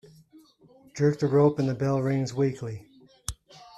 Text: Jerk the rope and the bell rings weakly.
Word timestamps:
Jerk 0.95 1.19
the 1.19 1.27
rope 1.27 1.59
and 1.59 1.69
the 1.69 1.75
bell 1.75 2.01
rings 2.01 2.33
weakly. 2.33 2.87